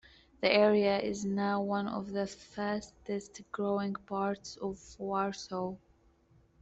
The 0.39 0.51
area 0.51 0.97
is 0.97 1.25
now 1.25 1.61
one 1.61 1.87
of 1.87 2.11
the 2.11 2.25
fastest-growing 2.25 3.93
parts 4.07 4.57
of 4.57 4.79
Warsaw. 4.97 5.75